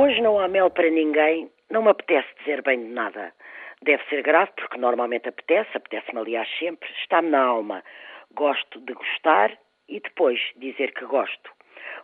[0.00, 3.34] Hoje não há mel para ninguém, não me apetece dizer bem de nada.
[3.82, 7.84] Deve ser grave, porque normalmente apetece, apetece-me aliás sempre, está-me na alma.
[8.32, 9.52] Gosto de gostar
[9.90, 11.50] e depois dizer que gosto.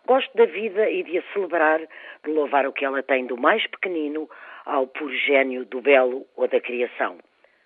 [0.04, 1.80] Gosto da vida e de a celebrar,
[2.22, 4.28] de louvar o que ela tem do mais pequenino
[4.66, 7.16] ao puro gênio do belo ou da criação.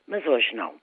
[0.06, 0.76] Mas hoje não.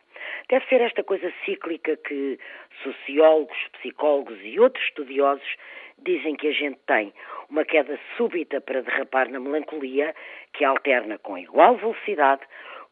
[0.49, 2.39] Deve ser esta coisa cíclica que
[2.81, 5.57] sociólogos, psicólogos e outros estudiosos
[5.97, 7.13] dizem que a gente tem
[7.49, 10.15] uma queda súbita para derrapar na melancolia
[10.53, 12.43] que alterna com igual velocidade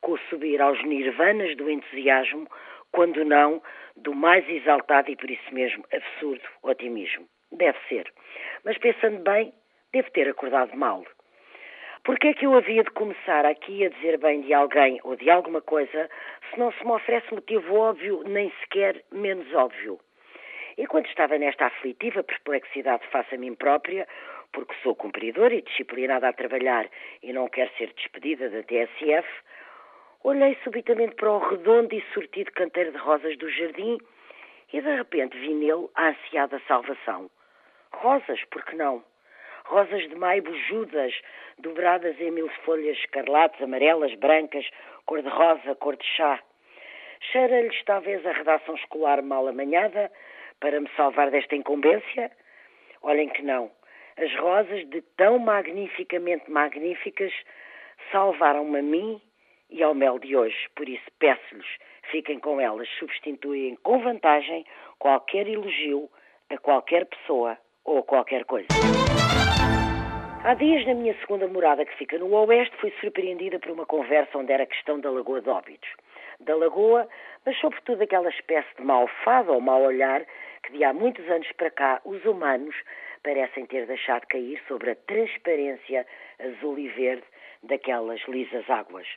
[0.01, 2.47] com o subir aos nirvanas do entusiasmo,
[2.91, 3.61] quando não
[3.95, 7.25] do mais exaltado e por isso mesmo absurdo otimismo.
[7.51, 8.11] Deve ser.
[8.63, 9.53] Mas pensando bem,
[9.91, 11.03] devo ter acordado mal.
[12.05, 15.27] Porque é que eu havia de começar aqui a dizer bem de alguém ou de
[15.27, 16.07] alguma coisa
[16.51, 19.99] se não se me oferece motivo óbvio, nem sequer menos óbvio?
[20.77, 24.07] E quando estava nesta aflitiva perplexidade face a mim própria,
[24.53, 26.87] porque sou cumpridora e disciplinada a trabalhar
[27.23, 29.27] e não quero ser despedida da TSF,
[30.23, 33.97] olhei subitamente para o redondo e sortido canteiro de rosas do jardim
[34.71, 37.31] e de repente vi nele a ansiada salvação.
[37.91, 39.03] Rosas, por que não?
[39.65, 41.13] Rosas de maio bujudas,
[41.57, 44.65] dobradas em mil folhas escarlates, amarelas, brancas,
[45.05, 46.39] cor-de-rosa, cor de chá.
[47.31, 50.11] Cheira-lhes talvez a redação escolar mal amanhada,
[50.59, 52.31] para me salvar desta incumbência?
[53.01, 53.71] Olhem que não.
[54.17, 57.33] As rosas, de tão magnificamente magníficas,
[58.11, 59.21] salvaram-me a mim
[59.69, 60.57] e ao mel de hoje.
[60.75, 61.67] Por isso, peço-lhes,
[62.11, 64.65] fiquem com elas, substituem com vantagem
[64.99, 66.09] qualquer elogio
[66.49, 68.67] a qualquer pessoa ou a qualquer coisa.
[70.47, 74.37] Há dias, na minha segunda morada, que fica no Oeste, fui surpreendida por uma conversa
[74.37, 75.89] onde era questão da Lagoa de Óbidos.
[76.39, 77.09] Da Lagoa,
[77.43, 80.23] mas sobretudo aquela espécie de mau fado ou mau olhar
[80.61, 82.75] que de há muitos anos para cá os humanos
[83.23, 86.05] parecem ter deixado cair sobre a transparência
[86.37, 87.23] azul e verde
[87.63, 89.07] daquelas lisas águas.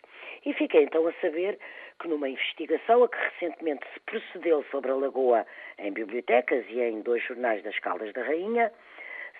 [0.47, 1.59] E fiquei então a saber
[2.01, 5.47] que numa investigação a que recentemente se procedeu sobre a lagoa
[5.79, 8.73] em bibliotecas e em dois jornais das Caldas da Rainha,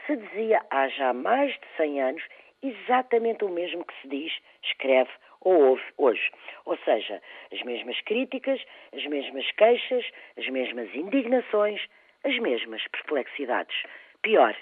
[0.09, 2.23] se dizia há já mais de 100 anos
[2.63, 4.33] exatamente o mesmo que se diz,
[4.65, 5.11] escreve
[5.43, 6.31] ou ouve hoje.
[6.65, 8.61] Ou seja, as mesmas críticas,
[8.93, 10.05] as mesmas queixas,
[10.37, 11.81] as mesmas indignações,
[12.25, 13.77] as mesmas perplexidades.
[14.23, 14.57] Pior,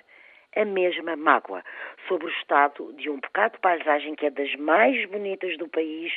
[0.57, 1.63] a mesma mágoa
[2.09, 6.13] sobre o estado de um pecado de paisagem que é das mais bonitas do país,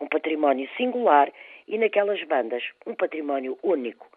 [0.00, 1.32] um património singular
[1.68, 4.10] e naquelas bandas um património único,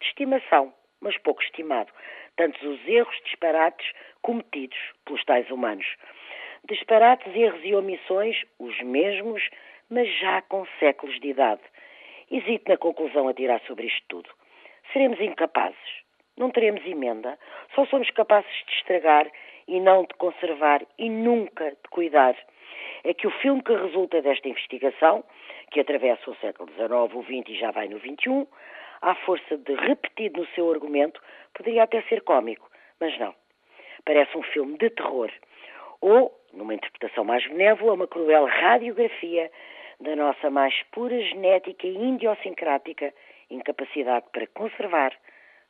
[0.00, 0.72] de estimação,
[1.02, 1.92] mas pouco estimado,
[2.36, 3.92] tantos os erros disparates
[4.22, 5.86] cometidos pelos tais humanos.
[6.68, 9.42] Disparates, erros e omissões, os mesmos,
[9.90, 11.60] mas já com séculos de idade.
[12.30, 14.30] Hesito na conclusão a tirar sobre isto tudo.
[14.92, 16.02] Seremos incapazes.
[16.36, 17.38] Não teremos emenda.
[17.74, 19.30] Só somos capazes de estragar
[19.68, 22.36] e não de conservar e nunca de cuidar.
[23.04, 25.24] É que o filme que resulta desta investigação,
[25.70, 28.46] que atravessa o século XIX, o XX e já vai no XXI,
[29.02, 31.20] à força de repetido no seu argumento,
[31.52, 32.70] poderia até ser cômico,
[33.00, 33.34] mas não.
[34.04, 35.30] Parece um filme de terror.
[36.00, 39.50] Ou, numa interpretação mais benévola, uma cruel radiografia
[40.00, 43.12] da nossa mais pura genética e idiosincrática
[43.50, 45.12] incapacidade para conservar,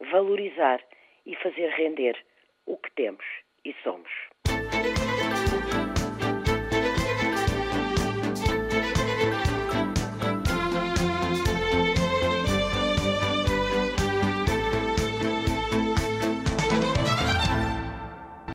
[0.00, 0.80] valorizar
[1.26, 2.16] e fazer render
[2.66, 3.24] o que temos
[3.64, 4.10] e somos.